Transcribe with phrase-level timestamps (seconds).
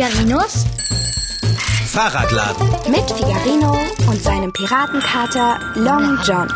[0.00, 0.64] Figarinos
[1.88, 2.66] Fahrradladen.
[2.90, 3.78] mit Figarino
[4.08, 6.48] und seinem Piratenkater Long John.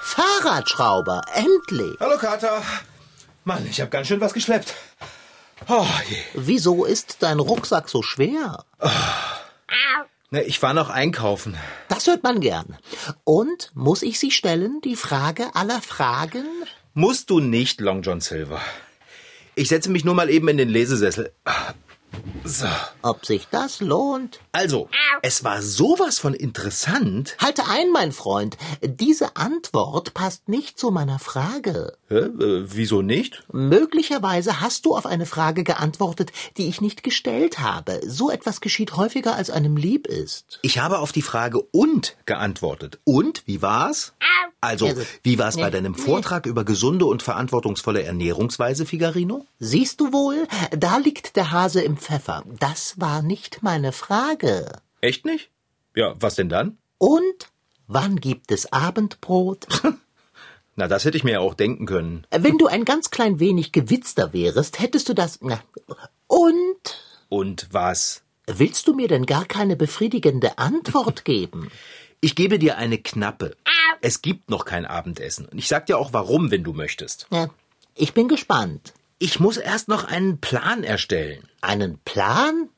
[0.00, 1.94] Fahrradschrauber, endlich.
[2.00, 2.62] Hallo Kater.
[3.44, 4.72] Mann, ich habe ganz schön was geschleppt.
[5.68, 6.16] Oh je.
[6.32, 8.64] Wieso ist dein Rucksack so schwer?
[10.30, 11.58] Ne, ich war noch einkaufen.
[11.88, 12.78] Das hört man gern.
[13.24, 16.46] Und muss ich sie stellen, die Frage aller Fragen?
[16.94, 18.62] Musst du nicht, Long John Silver.
[19.54, 21.32] Ich setze mich nur mal eben in den Lesesessel.
[22.44, 22.66] So.
[23.02, 24.40] Ob sich das lohnt?
[24.52, 24.88] Also,
[25.22, 27.36] es war sowas von interessant.
[27.38, 28.56] Halte ein, mein Freund.
[28.82, 31.96] Diese Antwort passt nicht zu meiner Frage.
[32.08, 32.18] Hä?
[32.18, 33.44] Äh, wieso nicht?
[33.52, 38.00] Möglicherweise hast du auf eine Frage geantwortet, die ich nicht gestellt habe.
[38.06, 40.58] So etwas geschieht häufiger, als einem lieb ist.
[40.62, 42.98] Ich habe auf die Frage und geantwortet.
[43.04, 44.12] Und, wie war's?
[44.60, 45.94] Also, wie war's bei deinem.
[45.94, 49.46] Vortrag über gesunde und verantwortungsvolle Ernährungsweise, Figarino?
[49.58, 52.44] Siehst du wohl, da liegt der Hase im Pfeffer.
[52.58, 54.80] Das war nicht meine Frage.
[55.00, 55.50] Echt nicht?
[55.94, 56.78] Ja, was denn dann?
[56.98, 57.48] Und
[57.86, 59.66] wann gibt es Abendbrot?
[60.76, 62.26] Na, das hätte ich mir ja auch denken können.
[62.30, 65.38] Wenn du ein ganz klein wenig gewitzter wärest, hättest du das.
[65.42, 65.60] Na,
[66.26, 66.98] und
[67.28, 68.22] Und was?
[68.46, 71.70] willst du mir denn gar keine befriedigende Antwort geben?
[72.20, 73.56] Ich gebe dir eine knappe.
[74.00, 75.46] Es gibt noch kein Abendessen.
[75.46, 77.26] Und ich sag dir auch warum, wenn du möchtest.
[77.30, 77.48] Ja,
[77.94, 78.92] ich bin gespannt.
[79.22, 81.44] Ich muss erst noch einen Plan erstellen.
[81.60, 82.70] Einen Plan?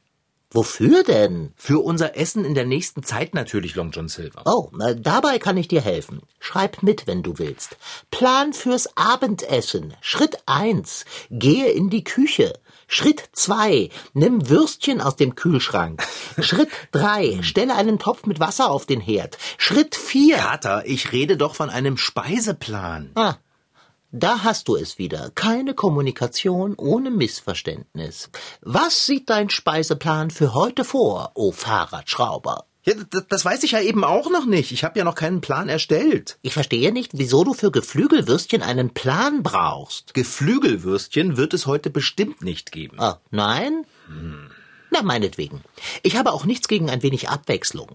[0.51, 1.55] Wofür denn?
[1.57, 4.43] Für unser Essen in der nächsten Zeit natürlich, Long John Silver.
[4.45, 6.21] Oh, dabei kann ich dir helfen.
[6.41, 7.79] Schreib mit, wenn du willst.
[8.11, 9.95] Plan fürs Abendessen.
[10.03, 12.53] Schritt eins: Gehe in die Küche.
[12.89, 16.07] Schritt zwei: Nimm Würstchen aus dem Kühlschrank.
[16.41, 19.39] Schritt drei: Stelle einen Topf mit Wasser auf den Herd.
[19.57, 23.13] Schritt vier: Kater, ich rede doch von einem Speiseplan.
[23.15, 23.37] Ah,
[24.15, 25.33] da hast du es wieder.
[25.35, 28.31] Keine Kommunikation ohne Missverständnis.
[28.61, 32.65] Was sieht dein Speiseplan für heute vor, o Fahrradschrauber?
[32.85, 34.71] Ja, das, das weiß ich ja eben auch noch nicht.
[34.71, 36.39] Ich habe ja noch keinen Plan erstellt.
[36.43, 40.15] Ich verstehe nicht, wieso du für Geflügelwürstchen einen Plan brauchst.
[40.15, 43.01] Geflügelwürstchen wird es heute bestimmt nicht geben.
[43.01, 43.85] Ah, nein?
[44.95, 45.61] Na, meinetwegen.
[46.05, 47.91] Ich habe auch nichts gegen ein wenig Abwechslung.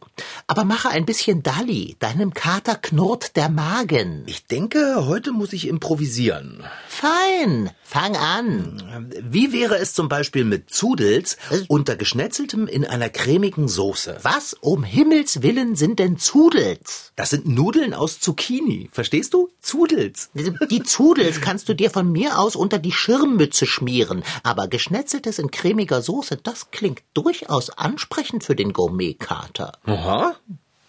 [0.48, 1.96] Aber mache ein bisschen Dalli.
[2.00, 4.24] Deinem Kater knurrt der Magen.
[4.26, 6.66] Ich denke, heute muss ich improvisieren.
[6.90, 7.70] Fein.
[7.84, 9.08] Fang an.
[9.22, 11.38] Wie wäre es zum Beispiel mit Zudels
[11.70, 14.18] unter geschnetzeltem in einer cremigen Soße?
[14.22, 17.14] Was um Himmels Willen sind denn Zudels?
[17.16, 18.90] Das sind Nudeln aus Zucchini.
[18.92, 19.50] Verstehst du?
[19.62, 20.30] Zudels.
[20.70, 25.50] Die Zudels kannst du dir von mir aus unter die Schirmmütze schmieren, aber geschnetzeltes in
[25.50, 29.74] cremiger Soße, das klingt durchaus ansprechend für den Gourmetkater.
[29.86, 30.36] Aha.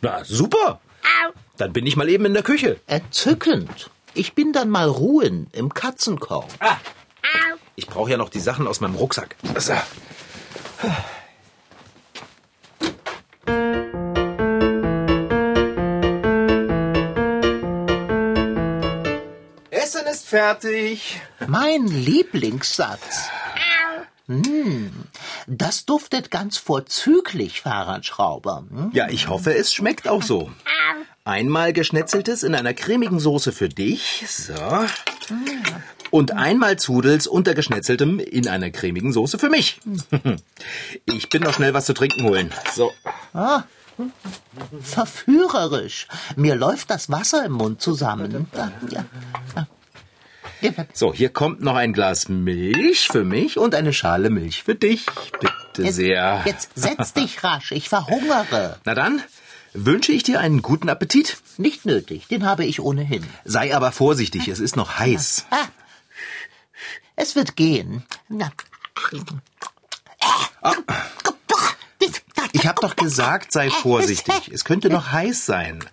[0.01, 0.81] Na, super.
[1.57, 2.81] Dann bin ich mal eben in der Küche.
[2.87, 3.91] Entzückend.
[4.15, 6.51] Ich bin dann mal ruhen im Katzenkorb.
[7.77, 9.37] Ich brauche ja noch die Sachen aus meinem Rucksack.
[9.57, 9.75] So.
[19.71, 21.21] Essen ist fertig.
[21.47, 23.29] Mein Lieblingssatz.
[24.27, 24.93] Hm,
[25.51, 28.65] das duftet ganz vorzüglich, Fahrradschrauber.
[28.71, 28.91] Hm?
[28.93, 30.51] Ja, ich hoffe, es schmeckt auch so.
[31.25, 34.25] Einmal geschnetzeltes in einer cremigen Soße für dich.
[34.29, 34.55] So.
[36.11, 39.81] Und einmal Zudels unter geschnetzeltem in einer cremigen Soße für mich.
[41.05, 42.53] Ich bin noch schnell was zu trinken holen.
[42.73, 42.93] So.
[44.81, 46.07] Verführerisch.
[46.37, 48.49] Mir läuft das Wasser im Mund zusammen.
[48.91, 49.05] Ja.
[50.93, 55.07] So, hier kommt noch ein Glas Milch für mich und eine Schale Milch für dich.
[55.41, 56.43] Bitte Jetzt, sehr.
[56.45, 58.79] jetzt setz dich rasch, ich verhungere.
[58.85, 59.23] Na dann,
[59.73, 61.39] wünsche ich dir einen guten Appetit.
[61.57, 63.25] Nicht nötig, den habe ich ohnehin.
[63.45, 65.47] Sei aber vorsichtig, es ist noch heiß.
[65.51, 65.67] Ah,
[67.17, 68.03] es wird gehen.
[68.29, 68.51] Na.
[72.53, 74.51] Ich hab doch gesagt, sei vorsichtig.
[74.53, 75.85] Es könnte noch heiß sein.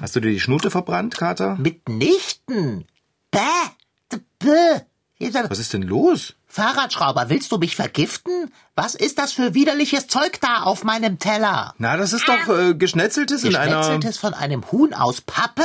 [0.00, 1.56] Hast du dir die Schnute verbrannt, Kater?
[1.56, 2.86] Mitnichten.
[3.30, 3.40] Bäh.
[5.48, 6.34] Was ist denn los?
[6.46, 8.52] Fahrradschrauber, willst du mich vergiften?
[8.74, 11.74] Was ist das für widerliches Zeug da auf meinem Teller?
[11.78, 13.78] Na, das ist doch äh, geschnetzeltes in einer...
[13.78, 15.64] Geschnetzeltes von einem Huhn aus Pappe?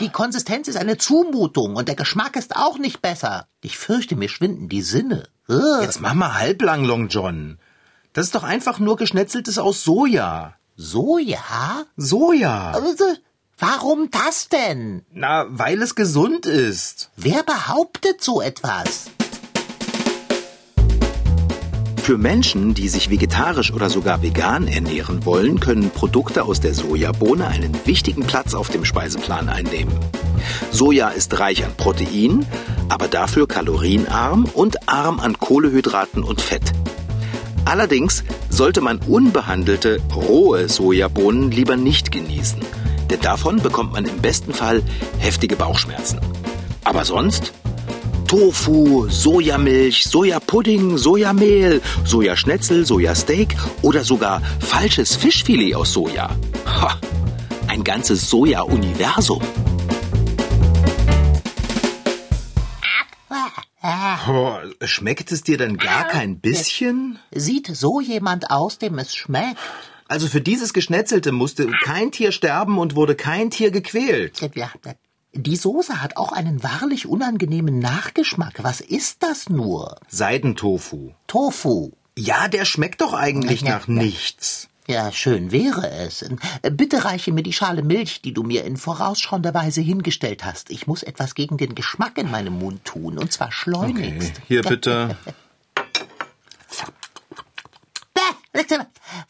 [0.00, 3.48] Die Konsistenz ist eine Zumutung und der Geschmack ist auch nicht besser.
[3.60, 5.28] Ich fürchte, mir schwinden die Sinne.
[5.48, 5.82] Ugh.
[5.82, 7.58] Jetzt mach mal halblang, Long John.
[8.12, 10.54] Das ist doch einfach nur geschnetzeltes aus Soja.
[10.76, 11.84] Soja?
[11.96, 12.72] Soja.
[13.60, 15.02] Warum das denn?
[15.12, 17.10] Na, weil es gesund ist.
[17.16, 19.10] Wer behauptet so etwas?
[22.00, 27.48] Für Menschen, die sich vegetarisch oder sogar vegan ernähren wollen, können Produkte aus der Sojabohne
[27.48, 29.98] einen wichtigen Platz auf dem Speiseplan einnehmen.
[30.70, 32.46] Soja ist reich an Protein,
[32.88, 36.72] aber dafür kalorienarm und arm an Kohlehydraten und Fett.
[37.64, 42.60] Allerdings sollte man unbehandelte, rohe Sojabohnen lieber nicht genießen,
[43.10, 44.82] denn davon bekommt man im besten Fall
[45.18, 46.20] heftige Bauchschmerzen.
[46.84, 47.52] Aber sonst
[48.28, 56.28] Tofu, Sojamilch, Sojapudding, Sojamehl, Sojaschnetzel, Sojasteak oder sogar falsches Fischfilet aus Soja.
[56.66, 56.98] Ha,
[57.68, 59.40] ein ganzes Soja-Universum.
[64.82, 67.18] Schmeckt es dir denn gar kein bisschen?
[67.30, 69.56] Sieht so jemand aus, dem es schmeckt?
[70.08, 74.40] Also für dieses Geschnetzelte musste kein Tier sterben und wurde kein Tier gequält.
[74.54, 74.70] Ja,
[75.34, 78.62] die Soße hat auch einen wahrlich unangenehmen Nachgeschmack.
[78.64, 79.98] Was ist das nur?
[80.08, 81.12] Seidentofu.
[81.26, 81.92] Tofu.
[82.16, 83.94] Ja, der schmeckt doch eigentlich Ja, nach ja.
[83.94, 84.68] nichts.
[84.88, 86.24] Ja, schön wäre es.
[86.62, 90.70] Bitte reiche mir die Schale Milch, die du mir in vorausschauender Weise hingestellt hast.
[90.70, 94.32] Ich muss etwas gegen den Geschmack in meinem Mund tun, und zwar Okay, schleunigst.
[94.48, 95.18] hier bitte.
[98.14, 98.20] Bäh,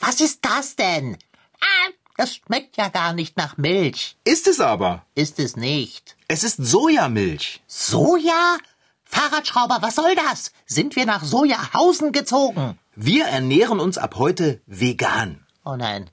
[0.01, 1.17] Was ist das denn?
[1.61, 4.17] Ah, Das schmeckt ja gar nicht nach Milch.
[4.25, 5.05] Ist es aber.
[5.15, 6.17] Ist es nicht.
[6.29, 7.63] Es ist Sojamilch.
[7.67, 8.59] Soja?
[9.05, 10.53] Fahrradschrauber, was soll das?
[10.67, 12.79] Sind wir nach Sojahausen gezogen?
[12.95, 15.47] Wir ernähren uns ab heute vegan.
[15.65, 16.11] Oh nein.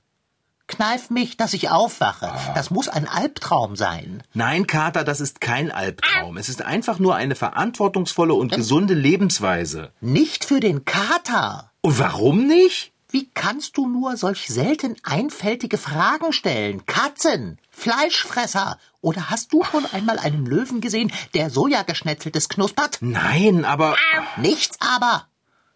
[0.67, 2.31] Kneif mich, dass ich aufwache.
[2.55, 4.23] Das muss ein Albtraum sein.
[4.33, 6.37] Nein, Kater, das ist kein Albtraum.
[6.37, 9.91] Es ist einfach nur eine verantwortungsvolle und gesunde Lebensweise.
[10.01, 11.71] Nicht für den Kater.
[11.81, 12.93] Und warum nicht?
[13.15, 16.85] Wie kannst du nur solch selten einfältige Fragen stellen?
[16.85, 18.77] Katzen, Fleischfresser.
[18.99, 22.97] Oder hast du schon einmal einen Löwen gesehen, der Sojageschnetzeltes knuspert?
[22.99, 23.95] Nein, aber
[24.35, 25.27] Nichts aber.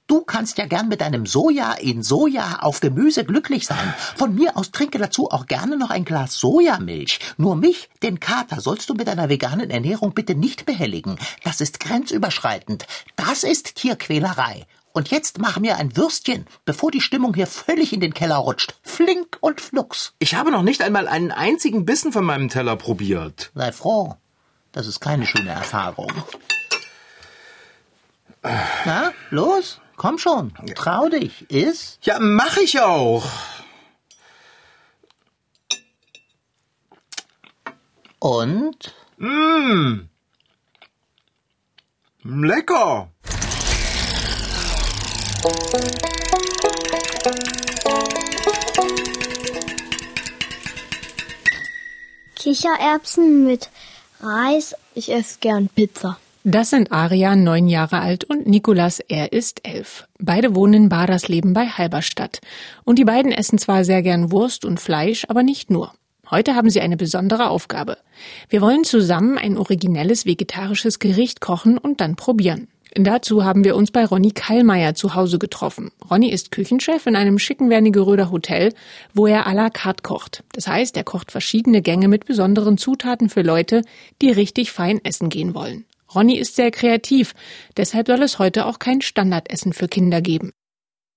[0.07, 3.94] Du kannst ja gern mit deinem Soja in Soja auf Gemüse glücklich sein.
[4.18, 7.19] Von mir aus trinke dazu auch gerne noch ein Glas Sojamilch.
[7.38, 11.18] Nur mich, den Kater, sollst du mit deiner veganen Ernährung bitte nicht behelligen.
[11.45, 12.86] Das ist grenzüberschreitend.
[13.15, 14.65] Das ist Tierquälerei.
[14.91, 18.75] Und jetzt mach mir ein Würstchen, bevor die Stimmung hier völlig in den Keller rutscht.
[18.83, 20.13] Flink und flugs.
[20.19, 23.51] ich habe noch nicht einmal einen einzigen Bissen von meinem Teller probiert.
[23.53, 24.15] Sei froh.
[24.71, 26.12] Das ist keine schöne Erfahrung.
[28.41, 30.53] Na, los, komm schon.
[30.75, 31.50] Trau dich.
[31.50, 32.00] Iss.
[32.01, 33.25] Ja, mach ich auch.
[38.19, 38.94] Und?
[42.24, 43.09] Lecker.
[52.36, 53.69] Kichererbsen mit
[54.19, 54.75] Reis.
[54.95, 56.18] Ich esse gern Pizza.
[56.44, 60.07] Das sind Arian, neun Jahre alt, und Nikolas, er ist elf.
[60.19, 62.41] Beide wohnen in Badersleben bei Halberstadt.
[62.83, 65.94] Und die beiden essen zwar sehr gern Wurst und Fleisch, aber nicht nur.
[66.30, 67.97] Heute haben sie eine besondere Aufgabe.
[68.50, 72.68] Wir wollen zusammen ein originelles vegetarisches Gericht kochen und dann probieren.
[72.95, 75.91] Dazu haben wir uns bei Ronny Kallmeier zu Hause getroffen.
[76.09, 78.74] Ronny ist Küchenchef in einem schicken Wernigeröder Hotel,
[79.13, 80.44] wo er à la carte kocht.
[80.53, 83.83] Das heißt, er kocht verschiedene Gänge mit besonderen Zutaten für Leute,
[84.21, 85.86] die richtig fein essen gehen wollen.
[86.13, 87.36] Ronny ist sehr kreativ,
[87.77, 90.51] deshalb soll es heute auch kein Standardessen für Kinder geben.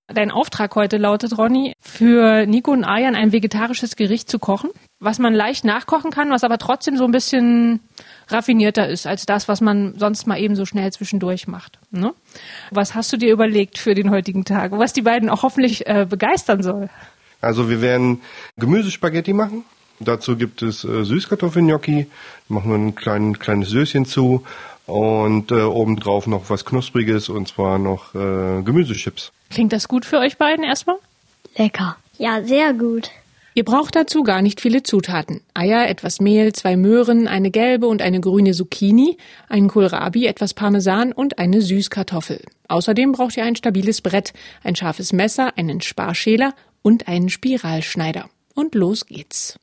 [0.09, 5.19] Dein Auftrag heute lautet, Ronny, für Nico und Arjan ein vegetarisches Gericht zu kochen, was
[5.19, 7.81] man leicht nachkochen kann, was aber trotzdem so ein bisschen
[8.33, 11.79] raffinierter ist als das, was man sonst mal eben so schnell zwischendurch macht.
[11.91, 12.13] Ne?
[12.71, 16.07] Was hast du dir überlegt für den heutigen Tag, was die beiden auch hoffentlich äh,
[16.09, 16.89] begeistern soll?
[17.41, 18.23] Also wir werden
[18.57, 19.65] Gemüsespaghetti machen.
[20.01, 22.07] Dazu gibt es äh, Süßkartoffelgnocchi,
[22.49, 24.45] machen wir ein klein, kleines Söschen zu
[24.87, 29.33] und äh, obendrauf noch was Knuspriges und zwar noch äh, Gemüsechips.
[29.51, 30.97] Klingt das gut für euch beiden erstmal?
[31.57, 31.97] Lecker.
[32.19, 33.11] Ja, sehr gut.
[33.55, 35.43] Ihr braucht dazu gar nicht viele Zutaten.
[35.53, 41.13] Eier, etwas Mehl, zwei Möhren, eine gelbe und eine grüne Zucchini, einen Kohlrabi, etwas Parmesan
[41.13, 42.41] und eine Süßkartoffel.
[42.69, 44.33] Außerdem braucht ihr ein stabiles Brett,
[44.65, 48.31] ein scharfes Messer, einen Sparschäler und einen Spiralschneider.
[48.55, 49.59] Und los geht's.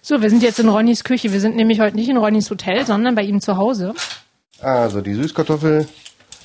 [0.00, 1.32] So, wir sind jetzt in Ronnys Küche.
[1.32, 3.94] Wir sind nämlich heute nicht in Ronnys Hotel, sondern bei ihm zu Hause.
[4.60, 5.88] Also die Süßkartoffel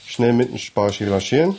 [0.08, 1.55] schnell mit dem Sparschäler schälen.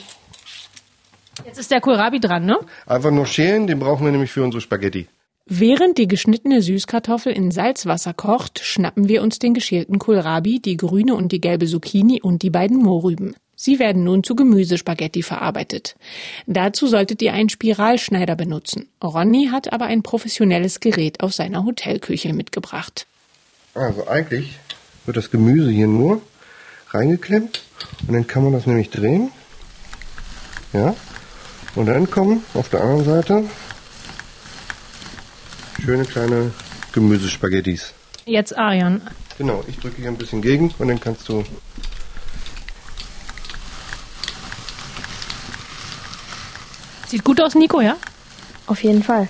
[1.46, 2.58] Jetzt ist der Kohlrabi dran, ne?
[2.87, 5.06] Einfach nur schälen, den brauchen wir nämlich für unsere Spaghetti.
[5.52, 11.16] Während die geschnittene Süßkartoffel in Salzwasser kocht, schnappen wir uns den geschälten Kohlrabi, die grüne
[11.16, 13.35] und die gelbe Zucchini und die beiden Mohrrüben.
[13.57, 15.97] Sie werden nun zu Gemüsespaghetti verarbeitet.
[16.47, 18.88] Dazu solltet ihr einen Spiralschneider benutzen.
[19.02, 23.09] Ronny hat aber ein professionelles Gerät aus seiner Hotelküche mitgebracht.
[23.75, 24.57] Also eigentlich
[25.04, 26.23] wird das Gemüse hier nur
[26.90, 27.64] reingeklemmt
[28.07, 29.33] und dann kann man das nämlich drehen.
[30.73, 30.95] Ja.
[31.75, 33.45] Und dann kommen auf der anderen Seite
[35.80, 36.52] schöne kleine
[36.92, 37.94] Gemüsespaghettis.
[38.26, 39.00] Jetzt Arian.
[39.38, 41.44] Genau, ich drücke hier ein bisschen gegen und dann kannst du
[47.06, 47.96] Sieht gut aus, Nico, ja?
[48.68, 49.28] Auf jeden Fall.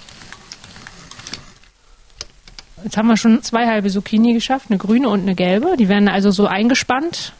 [2.84, 5.76] Jetzt haben wir schon zwei halbe Zucchini geschafft, eine grüne und eine gelbe.
[5.78, 7.32] Die werden also so eingespannt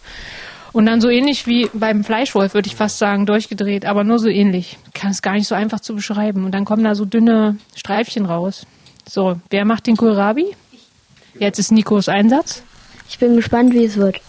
[0.73, 4.29] und dann so ähnlich wie beim Fleischwolf, würde ich fast sagen, durchgedreht, aber nur so
[4.29, 4.79] ähnlich.
[4.87, 6.45] Ich kann es gar nicht so einfach zu beschreiben.
[6.45, 8.67] Und dann kommen da so dünne Streifchen raus.
[9.11, 10.55] So, wer macht den Kohlrabi?
[11.37, 12.63] Jetzt ist Nikos Einsatz.
[13.09, 14.21] Ich bin gespannt, wie es wird.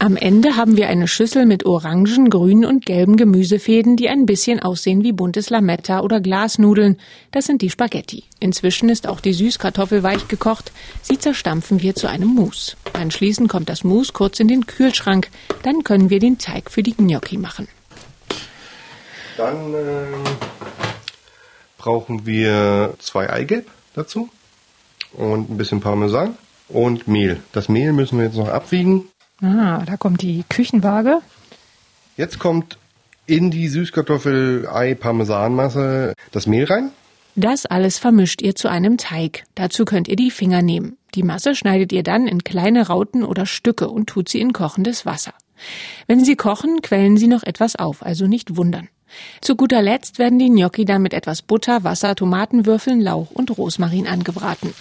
[0.00, 4.58] Am Ende haben wir eine Schüssel mit orangen, grünen und gelben Gemüsefäden, die ein bisschen
[4.58, 6.98] aussehen wie buntes Lametta oder Glasnudeln.
[7.30, 8.24] Das sind die Spaghetti.
[8.40, 10.72] Inzwischen ist auch die Süßkartoffel weich gekocht.
[11.00, 12.74] Sie zerstampfen wir zu einem Mousse.
[12.94, 15.28] Anschließend kommt das Mousse kurz in den Kühlschrank.
[15.62, 17.68] Dann können wir den Teig für die Gnocchi machen.
[19.36, 20.24] Dann ähm,
[21.78, 24.28] brauchen wir zwei Eigelb dazu
[25.12, 26.36] und ein bisschen Parmesan
[26.68, 27.40] und Mehl.
[27.52, 29.08] Das Mehl müssen wir jetzt noch abwiegen.
[29.40, 31.20] Ah, da kommt die Küchenwaage.
[32.16, 32.78] Jetzt kommt
[33.26, 36.92] in die Süßkartoffel-Ei-Parmesanmasse das Mehl rein.
[37.34, 39.44] Das alles vermischt ihr zu einem Teig.
[39.54, 40.98] Dazu könnt ihr die Finger nehmen.
[41.14, 45.06] Die Masse schneidet ihr dann in kleine Rauten oder Stücke und tut sie in kochendes
[45.06, 45.32] Wasser.
[46.06, 48.88] Wenn sie kochen, quellen sie noch etwas auf, also nicht wundern.
[49.40, 54.06] Zu guter Letzt werden die Gnocchi dann mit etwas Butter, Wasser, Tomatenwürfeln, Lauch und Rosmarin
[54.06, 54.74] angebraten.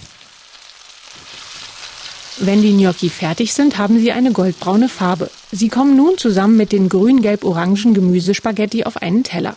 [2.38, 5.30] Wenn die Gnocchi fertig sind, haben sie eine goldbraune Farbe.
[5.52, 9.56] Sie kommen nun zusammen mit den grün-gelb-orangen Gemüsespaghetti auf einen Teller.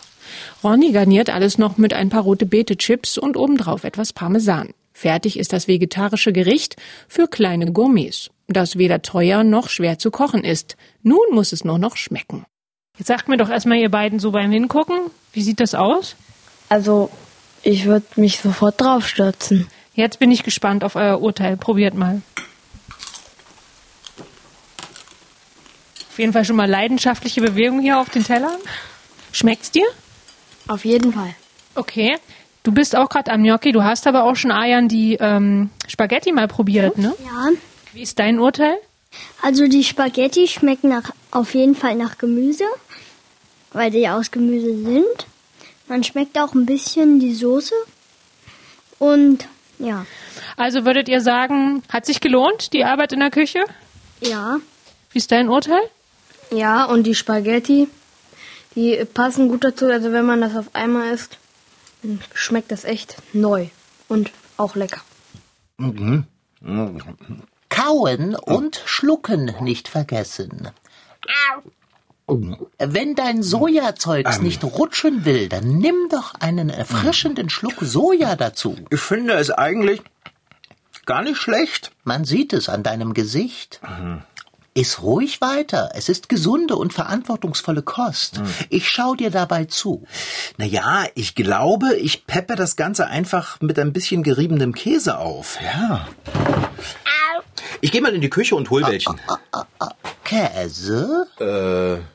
[0.63, 4.69] Ronny garniert alles noch mit ein paar rote Beete-Chips und obendrauf etwas Parmesan.
[4.93, 6.75] Fertig ist das vegetarische Gericht
[7.07, 10.77] für kleine Gourmets, das weder teuer noch schwer zu kochen ist.
[11.01, 12.45] Nun muss es nur noch schmecken.
[12.97, 16.15] Jetzt sagt mir doch erstmal ihr beiden so beim Hingucken, wie sieht das aus?
[16.69, 17.09] Also,
[17.61, 19.67] ich würde mich sofort draufstürzen.
[19.93, 21.57] Jetzt bin ich gespannt auf euer Urteil.
[21.57, 22.21] Probiert mal.
[26.09, 28.57] Auf jeden Fall schon mal leidenschaftliche Bewegung hier auf den Tellern.
[29.31, 29.85] Schmeckt's dir?
[30.67, 31.35] Auf jeden Fall.
[31.75, 32.17] Okay.
[32.63, 36.31] Du bist auch gerade am Gnocchi, du hast aber auch schon Ayan die ähm, Spaghetti
[36.31, 37.13] mal probiert, ne?
[37.23, 37.49] Ja.
[37.93, 38.77] Wie ist dein Urteil?
[39.41, 42.63] Also die Spaghetti schmecken nach, auf jeden Fall nach Gemüse,
[43.75, 45.27] weil die aus Gemüse sind.
[45.87, 47.73] Man schmeckt auch ein bisschen die Soße.
[48.99, 50.05] Und ja,
[50.57, 53.63] Also würdet ihr sagen, hat sich gelohnt, die Arbeit in der Küche?
[54.21, 54.57] ja,
[55.11, 55.81] Wie ist dein Urteil?
[56.51, 57.87] Ja, und die Spaghetti,
[58.75, 59.87] die passen gut dazu.
[59.87, 61.37] Also wenn man das auf einmal isst,
[62.01, 63.67] dann schmeckt das echt neu
[64.07, 65.01] und auch lecker.
[67.69, 70.69] Kauen und schlucken nicht vergessen.
[72.27, 78.75] Wenn dein Sojazeugs nicht rutschen will, dann nimm doch einen erfrischenden Schluck Soja dazu.
[78.89, 80.01] Ich finde es eigentlich
[81.05, 81.91] gar nicht schlecht.
[82.03, 83.79] Man sieht es an deinem Gesicht.
[84.73, 85.91] Iss ruhig weiter.
[85.93, 88.41] Es ist gesunde und verantwortungsvolle Kost.
[88.69, 90.05] Ich schau dir dabei zu.
[90.57, 95.59] Naja, ich glaube, ich peppe das Ganze einfach mit ein bisschen geriebenem Käse auf.
[95.63, 96.07] Ja.
[97.81, 99.19] Ich gehe mal in die Küche und hol welchen.
[100.23, 101.27] Käse?
[101.39, 102.14] Äh,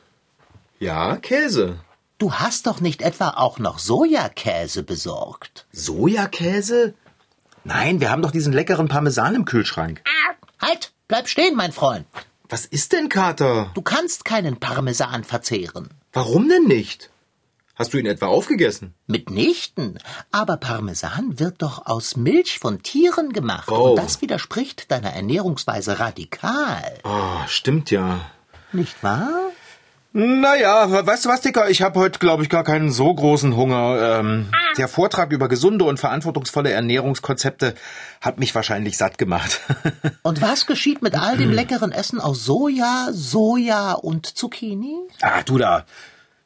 [0.81, 1.79] ja, Käse.
[2.17, 5.65] Du hast doch nicht etwa auch noch Sojakäse besorgt.
[5.71, 6.93] Sojakäse?
[7.63, 10.03] Nein, wir haben doch diesen leckeren Parmesan im Kühlschrank.
[10.59, 12.05] Halt, bleib stehen, mein Freund.
[12.49, 13.71] Was ist denn, Kater?
[13.73, 15.89] Du kannst keinen Parmesan verzehren.
[16.13, 17.09] Warum denn nicht?
[17.75, 18.93] Hast du ihn etwa aufgegessen?
[19.07, 19.97] Mitnichten.
[20.31, 23.69] Aber Parmesan wird doch aus Milch von Tieren gemacht.
[23.71, 23.91] Oh.
[23.91, 26.99] Und das widerspricht deiner Ernährungsweise radikal.
[27.03, 28.19] Oh, stimmt ja.
[28.73, 29.51] Nicht wahr?
[30.13, 31.69] Naja, weißt du was, Dicker?
[31.69, 34.19] Ich habe heute, glaube ich, gar keinen so großen Hunger.
[34.19, 37.75] Ähm, der Vortrag über gesunde und verantwortungsvolle Ernährungskonzepte
[38.19, 39.61] hat mich wahrscheinlich satt gemacht.
[40.23, 44.97] Und was geschieht mit all dem leckeren Essen aus Soja, Soja und Zucchini?
[45.21, 45.85] ah, du da.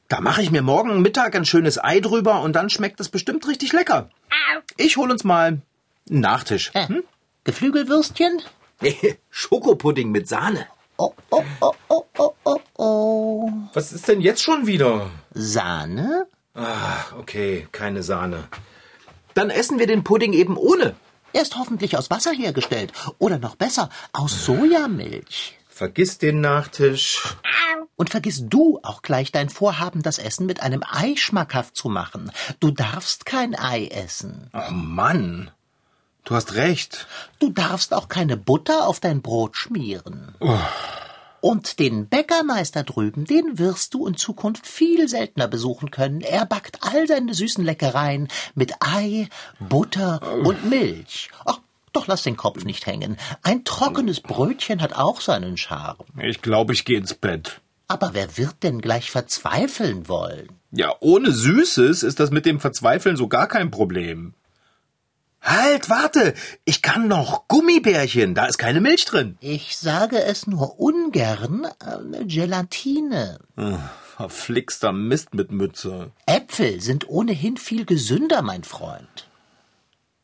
[0.07, 3.47] Da mache ich mir morgen Mittag ein schönes Ei drüber und dann schmeckt es bestimmt
[3.47, 4.09] richtig lecker.
[4.77, 5.61] Ich hol uns mal einen
[6.07, 6.69] Nachtisch.
[6.75, 6.87] Äh,
[7.43, 8.41] Geflügelwürstchen?
[9.31, 10.67] Schokopudding mit Sahne.
[10.97, 13.51] Oh, oh, oh, oh, oh, oh, oh.
[13.73, 15.09] Was ist denn jetzt schon wieder?
[15.33, 16.27] Sahne?
[16.53, 18.47] Ah, okay, keine Sahne.
[19.33, 20.95] Dann essen wir den Pudding eben ohne.
[21.33, 22.93] Er ist hoffentlich aus Wasser hergestellt.
[23.19, 25.57] Oder noch besser, aus Sojamilch.
[25.67, 27.35] Vergiss den Nachtisch.
[27.97, 32.31] Und vergiss du auch gleich dein Vorhaben, das Essen mit einem Ei schmackhaft zu machen.
[32.61, 34.49] Du darfst kein Ei essen.
[34.53, 35.51] Oh Mann.
[36.25, 37.07] Du hast recht.
[37.39, 40.33] Du darfst auch keine Butter auf dein Brot schmieren.
[41.39, 46.21] Und den Bäckermeister drüben, den wirst du in Zukunft viel seltener besuchen können.
[46.21, 49.29] Er backt all seine süßen Leckereien mit Ei,
[49.59, 51.29] Butter und Milch.
[51.45, 51.59] Ach,
[51.93, 53.17] doch lass den Kopf nicht hängen.
[53.43, 56.05] Ein trockenes Brötchen hat auch seinen Charme.
[56.19, 57.61] Ich glaube, ich gehe ins Bett.
[57.87, 60.49] Aber wer wird denn gleich verzweifeln wollen?
[60.71, 64.33] Ja, ohne Süßes ist das mit dem Verzweifeln so gar kein Problem.
[65.45, 66.33] Halt, warte!
[66.65, 69.37] Ich kann noch Gummibärchen, da ist keine Milch drin.
[69.41, 73.37] Ich sage es nur ungern, äh, Gelatine.
[73.55, 73.77] Hm,
[74.17, 76.11] verflixter Mist mit Mütze.
[76.25, 79.27] Äpfel sind ohnehin viel gesünder, mein Freund.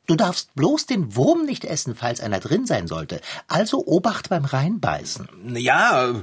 [0.08, 3.22] Du darfst bloß den Wurm nicht essen, falls einer drin sein sollte.
[3.48, 5.56] Also Obacht beim Reinbeißen.
[5.56, 6.16] Ja,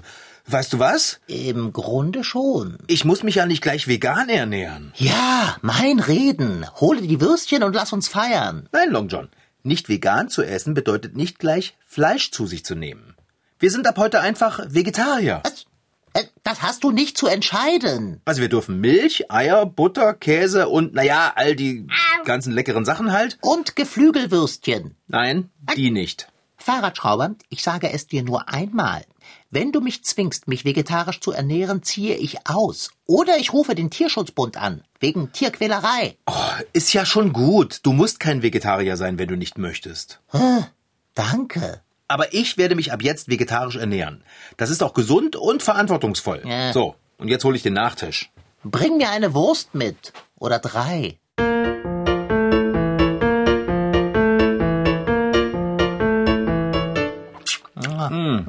[0.50, 1.20] weißt du was?
[1.26, 2.78] Im Grunde schon.
[2.86, 4.92] Ich muss mich ja nicht gleich vegan ernähren.
[4.96, 6.66] Ja, mein Reden.
[6.80, 8.68] Hole die Würstchen und lass uns feiern.
[8.72, 9.28] Nein, Long John.
[9.62, 13.14] Nicht vegan zu essen bedeutet nicht gleich Fleisch zu sich zu nehmen.
[13.58, 15.42] Wir sind ab heute einfach Vegetarier.
[15.44, 15.66] Was?
[16.14, 18.20] Äh, das hast du nicht zu entscheiden.
[18.24, 21.86] Also wir dürfen Milch, Eier, Butter, Käse und naja, all die
[22.24, 23.38] ganzen leckeren Sachen halt.
[23.40, 24.96] Und Geflügelwürstchen.
[25.06, 26.28] Nein, die nicht.
[26.68, 29.02] Fahrradschrauber, ich sage es dir nur einmal.
[29.50, 32.90] Wenn du mich zwingst, mich vegetarisch zu ernähren, ziehe ich aus.
[33.06, 34.84] Oder ich rufe den Tierschutzbund an.
[35.00, 36.18] Wegen Tierquälerei.
[36.26, 36.34] Oh,
[36.74, 37.80] ist ja schon gut.
[37.84, 40.20] Du musst kein Vegetarier sein, wenn du nicht möchtest.
[40.28, 40.66] Hm,
[41.14, 41.80] danke.
[42.06, 44.22] Aber ich werde mich ab jetzt vegetarisch ernähren.
[44.58, 46.42] Das ist auch gesund und verantwortungsvoll.
[46.44, 46.74] Ja.
[46.74, 48.30] So, und jetzt hole ich den Nachtisch.
[48.62, 50.12] Bring mir eine Wurst mit.
[50.36, 51.16] Oder drei.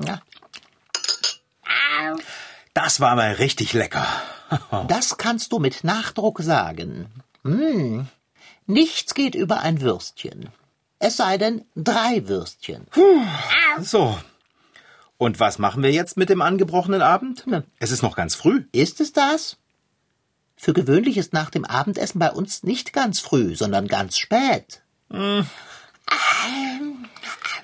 [0.05, 0.21] Ja,
[2.73, 4.05] Das war mal richtig lecker.
[4.87, 7.07] das kannst du mit Nachdruck sagen.
[7.43, 8.07] Hm.
[8.65, 10.49] Nichts geht über ein Würstchen.
[10.99, 12.85] Es sei denn drei Würstchen.
[13.81, 14.17] So.
[15.17, 17.43] Und was machen wir jetzt mit dem angebrochenen Abend?
[17.45, 17.63] Na.
[17.79, 18.65] Es ist noch ganz früh.
[18.71, 19.57] Ist es das?
[20.55, 24.81] Für gewöhnlich ist nach dem Abendessen bei uns nicht ganz früh, sondern ganz spät.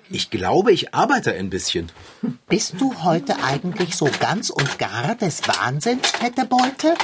[0.10, 1.92] Ich glaube, ich arbeite ein bisschen.
[2.48, 6.96] Bist du heute eigentlich so ganz und gar des Wahnsinns, fette Beute?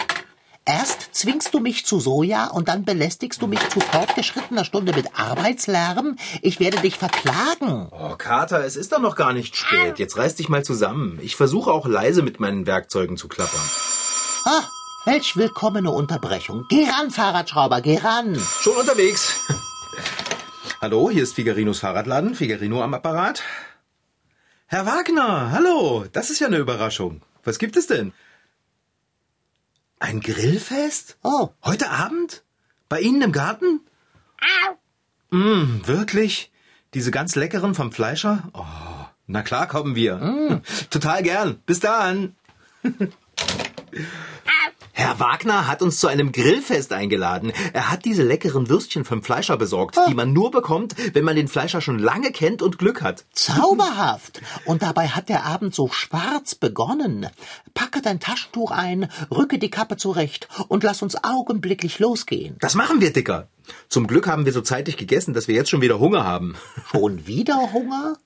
[0.64, 5.20] Erst zwingst du mich zu Soja und dann belästigst du mich zu fortgeschrittener Stunde mit
[5.20, 6.18] Arbeitslärm.
[6.44, 7.90] Ich werde dich verklagen.
[7.92, 9.98] Oh, Kater, es ist doch noch gar nicht spät.
[9.98, 11.18] Jetzt reiß dich mal zusammen.
[11.24, 13.60] Ich versuche auch leise mit meinen Werkzeugen zu klappern.
[14.46, 14.62] Ah,
[15.06, 16.66] welch willkommene Unterbrechung.
[16.70, 18.40] Geh ran, Fahrradschrauber, geh ran.
[18.62, 19.36] Schon unterwegs.
[20.82, 22.36] Hallo, hier ist Figarinos Fahrradladen.
[22.36, 23.44] Figarino am Apparat.
[24.66, 26.06] Herr Wagner, hallo.
[26.12, 27.22] Das ist ja eine Überraschung.
[27.44, 28.14] Was gibt es denn?
[30.00, 31.18] Ein Grillfest?
[31.24, 32.44] Oh, Heute Abend?
[32.90, 33.82] Bei Ihnen im Garten?
[35.30, 36.52] Mm, wirklich?
[36.94, 38.50] Diese ganz leckeren vom Fleischer?
[38.54, 38.66] Oh,
[39.28, 40.62] na klar kommen wir.
[40.90, 41.62] Total gern.
[41.66, 42.36] Bis dann.
[45.02, 47.52] Herr Wagner hat uns zu einem Grillfest eingeladen.
[47.74, 51.48] Er hat diese leckeren Würstchen vom Fleischer besorgt, die man nur bekommt, wenn man den
[51.48, 53.26] Fleischer schon lange kennt und Glück hat.
[53.34, 54.44] zauberhaft.
[54.66, 57.26] Und dabei hat der Abend so schwarz begonnen.
[57.74, 62.58] Packe dein Taschentuch ein, rücke die Kappe zurecht und lass uns augenblicklich losgehen.
[62.60, 63.48] Das machen wir, Dicker.
[63.90, 66.56] Zum Glück haben wir so zeitig gegessen, dass wir jetzt schon wieder Hunger haben.
[66.92, 68.18] Schon wieder Hunger?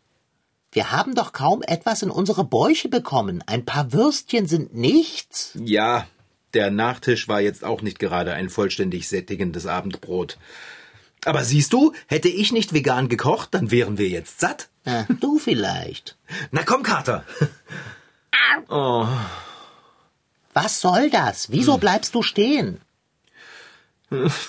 [0.73, 3.41] Wir haben doch kaum etwas in unsere Bäuche bekommen.
[3.47, 5.51] Ein paar Würstchen sind nichts.
[5.63, 6.05] Ja,
[6.55, 10.37] der Nachtisch war jetzt auch nicht gerade ein vollständig sättigendes Abendbrot.
[11.25, 14.69] Aber siehst du, hätte ich nicht vegan gekocht, dann wären wir jetzt satt.
[14.85, 16.17] Äh, du vielleicht.
[16.51, 17.23] Na komm, Kater.
[20.53, 21.51] Was soll das?
[21.51, 22.79] Wieso bleibst du stehen?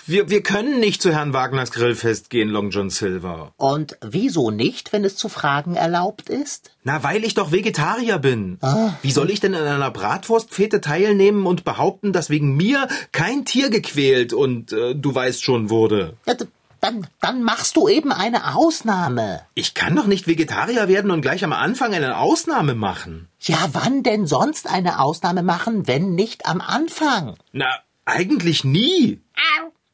[0.06, 3.52] Wir, wir können nicht zu Herrn Wagners Grillfest gehen, Long John Silver.
[3.56, 6.72] Und wieso nicht, wenn es zu fragen erlaubt ist?
[6.84, 8.58] Na, weil ich doch Vegetarier bin.
[9.02, 13.70] Wie soll ich denn an einer Bratwurstfete teilnehmen und behaupten, dass wegen mir kein Tier
[13.70, 16.16] gequält und äh, du weißt schon wurde?
[16.26, 16.34] Ja,
[16.80, 19.40] dann, dann machst du eben eine Ausnahme.
[19.54, 23.28] Ich kann doch nicht Vegetarier werden und gleich am Anfang eine Ausnahme machen.
[23.40, 27.34] Ja, wann denn sonst eine Ausnahme machen, wenn nicht am Anfang?
[27.52, 27.66] Na,
[28.04, 29.20] eigentlich nie.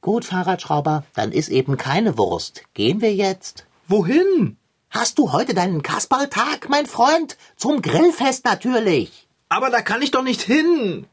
[0.02, 2.64] Gut, Fahrradschrauber, dann ist eben keine Wurst.
[2.74, 3.66] Gehen wir jetzt?
[3.86, 4.56] Wohin?
[4.90, 7.36] Hast du heute deinen Kasperltag, mein Freund?
[7.56, 9.28] Zum Grillfest natürlich.
[9.48, 11.06] Aber da kann ich doch nicht hin.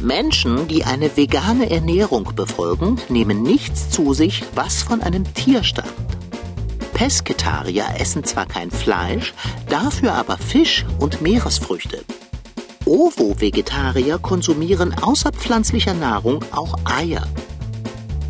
[0.00, 5.88] Menschen, die eine vegane Ernährung befolgen, nehmen nichts zu sich, was von einem Tier stammt.
[6.94, 9.34] Pesketarier essen zwar kein Fleisch,
[9.68, 12.04] dafür aber Fisch und Meeresfrüchte.
[12.88, 17.28] Ovo-Vegetarier konsumieren außer pflanzlicher Nahrung auch Eier.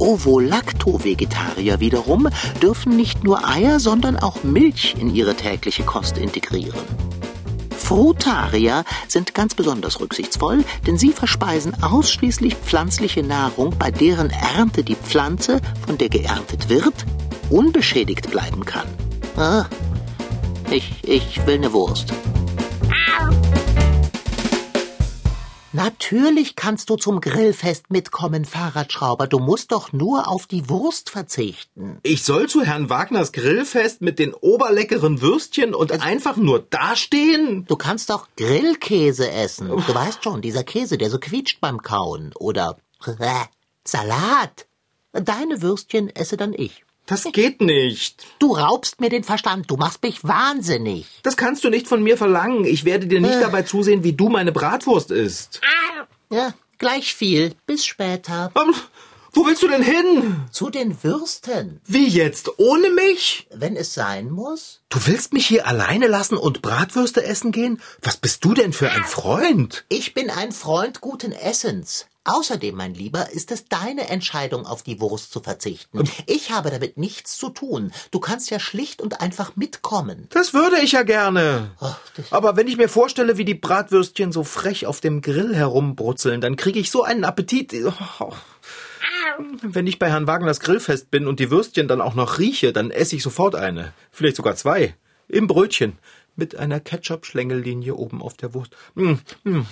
[0.00, 2.28] Ovo-Lacto-Vegetarier wiederum
[2.60, 6.80] dürfen nicht nur Eier, sondern auch Milch in ihre tägliche Kost integrieren.
[7.70, 14.96] Frutarier sind ganz besonders rücksichtsvoll, denn sie verspeisen ausschließlich pflanzliche Nahrung, bei deren Ernte die
[14.96, 16.94] Pflanze, von der geerntet wird,
[17.48, 18.88] unbeschädigt bleiben kann.
[19.36, 19.66] Ah,
[20.68, 22.12] ich, Ich will eine Wurst.
[25.72, 29.26] Natürlich kannst du zum Grillfest mitkommen, Fahrradschrauber.
[29.26, 31.98] Du musst doch nur auf die Wurst verzichten.
[32.02, 37.66] Ich soll zu Herrn Wagners Grillfest mit den oberleckeren Würstchen und einfach nur dastehen?
[37.66, 39.68] Du kannst doch Grillkäse essen.
[39.68, 42.32] Du weißt schon, dieser Käse, der so quietscht beim Kauen.
[42.36, 42.78] Oder
[43.84, 44.66] Salat.
[45.12, 46.84] Deine Würstchen esse dann ich.
[47.08, 48.24] Das geht nicht.
[48.38, 51.06] Du raubst mir den Verstand, du machst mich wahnsinnig.
[51.22, 52.64] Das kannst du nicht von mir verlangen.
[52.64, 53.40] Ich werde dir nicht Äh.
[53.40, 55.60] dabei zusehen, wie du meine Bratwurst isst.
[56.30, 57.54] Ja, gleich viel.
[57.66, 58.52] Bis später.
[58.54, 58.74] Ähm,
[59.32, 60.36] Wo willst du denn hin?
[60.50, 61.80] Zu den Würsten.
[61.86, 62.50] Wie jetzt?
[62.58, 63.46] Ohne mich?
[63.54, 64.80] Wenn es sein muss.
[64.90, 67.80] Du willst mich hier alleine lassen und Bratwürste essen gehen?
[68.02, 69.84] Was bist du denn für ein Freund?
[69.88, 72.06] Ich bin ein Freund guten Essens.
[72.28, 76.08] Außerdem, mein Lieber, ist es deine Entscheidung, auf die Wurst zu verzichten.
[76.26, 77.90] Ich habe damit nichts zu tun.
[78.10, 80.26] Du kannst ja schlicht und einfach mitkommen.
[80.30, 81.70] Das würde ich ja gerne.
[81.80, 81.98] Ach,
[82.30, 86.56] Aber wenn ich mir vorstelle, wie die Bratwürstchen so frech auf dem Grill herumbrutzeln, dann
[86.56, 87.74] kriege ich so einen Appetit.
[88.20, 88.32] Oh.
[89.62, 92.90] Wenn ich bei Herrn Wagners Grillfest bin und die Würstchen dann auch noch rieche, dann
[92.90, 93.92] esse ich sofort eine.
[94.10, 94.94] Vielleicht sogar zwei.
[95.28, 95.98] Im Brötchen.
[96.36, 98.76] Mit einer Ketchup-Schlängellinie oben auf der Wurst.
[98.94, 99.14] Mm,
[99.44, 99.66] mm.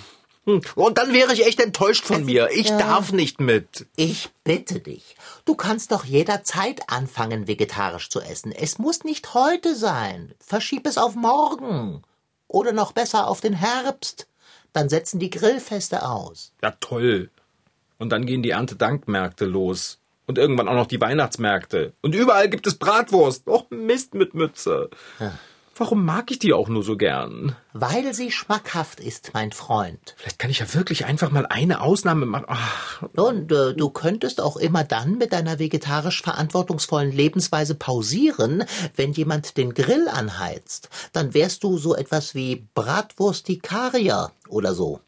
[0.47, 2.49] Und dann wäre ich echt enttäuscht von mir.
[2.53, 3.85] Ich darf nicht mit.
[3.97, 5.17] Ich bitte dich.
[5.43, 8.53] Du kannst doch jederzeit anfangen, vegetarisch zu essen.
[8.53, 10.33] Es muss nicht heute sein.
[10.39, 12.01] Verschieb es auf morgen.
[12.47, 14.27] Oder noch besser auf den Herbst.
[14.71, 16.53] Dann setzen die Grillfeste aus.
[16.63, 17.29] Ja, toll.
[17.97, 19.99] Und dann gehen die Erntedankmärkte los.
[20.27, 21.91] Und irgendwann auch noch die Weihnachtsmärkte.
[22.01, 23.47] Und überall gibt es Bratwurst.
[23.47, 24.89] Och, Mist mit Mütze.
[25.75, 27.55] Warum mag ich die auch nur so gern?
[27.79, 30.15] Weil sie schmackhaft ist, mein Freund.
[30.17, 32.45] Vielleicht kann ich ja wirklich einfach mal eine Ausnahme machen.
[32.47, 38.63] Ach, Und äh, du könntest auch immer dann mit deiner vegetarisch verantwortungsvollen Lebensweise pausieren,
[38.95, 40.89] wenn jemand den Grill anheizt.
[41.13, 45.01] Dann wärst du so etwas wie Bratwurstikarier oder so.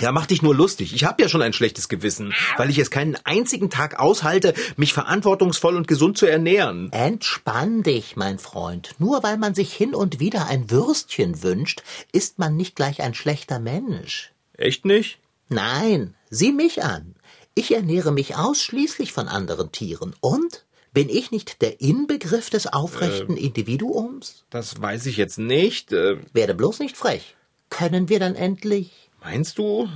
[0.00, 0.94] ja, mach dich nur lustig.
[0.94, 4.92] Ich habe ja schon ein schlechtes Gewissen, weil ich es keinen einzigen Tag aushalte, mich
[4.92, 6.92] verantwortungsvoll und gesund zu ernähren.
[6.92, 8.94] Entspann dich, mein Freund.
[8.98, 11.82] Nur weil man sich hin und wieder ein Würstchen wünscht,
[12.12, 14.32] ist man nicht gleich ein schlechter Mensch.
[14.56, 15.18] Echt nicht?
[15.48, 17.14] Nein, sieh mich an.
[17.54, 20.14] Ich ernähre mich ausschließlich von anderen Tieren.
[20.20, 20.64] Und?
[20.94, 24.44] Bin ich nicht der Inbegriff des aufrechten Individuums?
[24.50, 25.90] Das weiß ich jetzt nicht.
[25.92, 27.34] Äh, Werde bloß nicht frech.
[27.70, 29.10] Können wir dann endlich?
[29.24, 29.88] meinst du?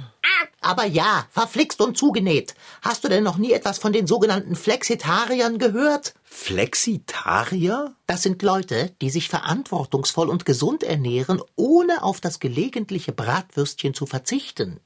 [0.60, 2.54] Aber ja, verflixt und zugenäht.
[2.82, 6.14] Hast du denn noch nie etwas von den sogenannten Flexitariern gehört?
[6.38, 7.96] Flexitarier?
[8.06, 14.06] Das sind Leute, die sich verantwortungsvoll und gesund ernähren, ohne auf das gelegentliche Bratwürstchen zu
[14.06, 14.78] verzichten.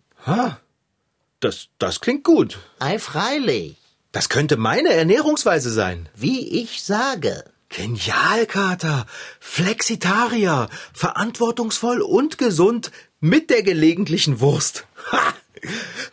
[1.41, 2.61] Das, das klingt gut.
[2.79, 3.77] Ei, freilich.
[4.13, 6.09] Das könnte meine Ernährungsweise sein.
[6.15, 7.45] Wie ich sage.
[7.69, 9.05] Genial, Kater.
[9.41, 10.69] Flexitarier.
[10.95, 14.87] Verantwortungsvoll und gesund mit der gelegentlichen Wurst.
[15.13, 15.35] Ha!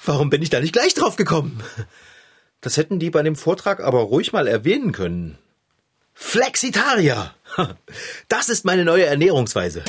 [0.04, 1.64] Warum bin ich da nicht gleich drauf gekommen?
[2.62, 5.38] Das hätten die bei dem Vortrag aber ruhig mal erwähnen können.
[6.14, 7.34] Flexitarier.
[7.58, 7.76] Ha!
[8.28, 9.84] Das ist meine neue Ernährungsweise.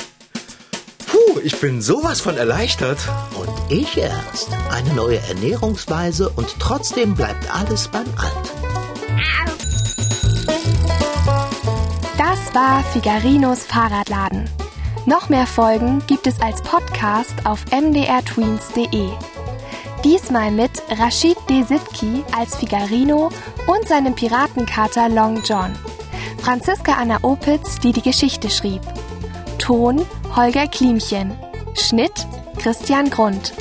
[1.07, 2.99] Puh, ich bin sowas von erleichtert.
[3.35, 4.49] Und ich erst.
[4.69, 8.49] Eine neue Ernährungsweise und trotzdem bleibt alles beim Alten.
[12.17, 14.49] Das war Figarinos Fahrradladen.
[15.05, 19.09] Noch mehr Folgen gibt es als Podcast auf mdrtweens.de.
[20.03, 23.29] Diesmal mit Rashid Desitki als Figarino
[23.67, 25.75] und seinem Piratenkater Long John.
[26.41, 28.81] Franziska Anna Opitz, die die Geschichte schrieb.
[29.57, 31.37] Ton Holger Klimchen.
[31.73, 32.25] Schnitt
[32.57, 33.53] Christian Grund.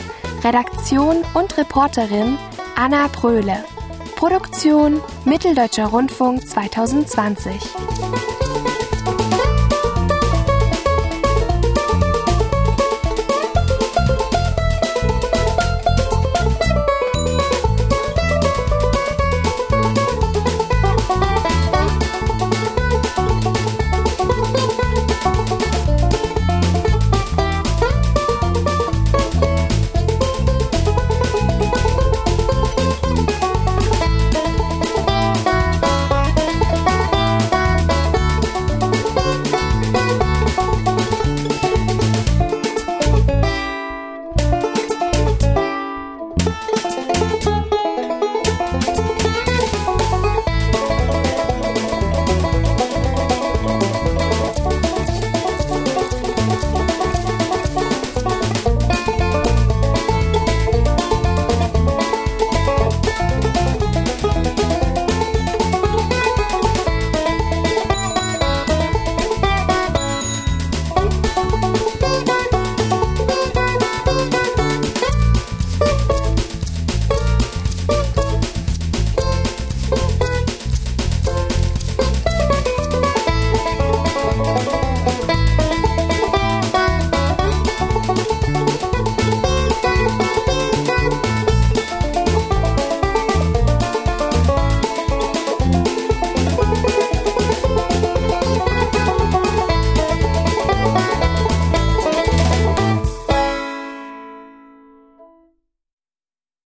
[0.44, 2.38] Redaktion und Reporterin
[2.76, 3.64] Anna Bröhle.
[4.14, 7.52] Produktion Mitteldeutscher Rundfunk 2020.